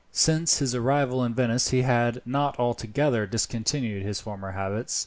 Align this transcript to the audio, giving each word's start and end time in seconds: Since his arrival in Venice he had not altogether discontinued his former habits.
Since 0.11 0.57
his 0.57 0.73
arrival 0.73 1.23
in 1.23 1.35
Venice 1.35 1.69
he 1.69 1.83
had 1.83 2.23
not 2.25 2.57
altogether 2.59 3.27
discontinued 3.27 4.01
his 4.01 4.19
former 4.19 4.53
habits. 4.53 4.99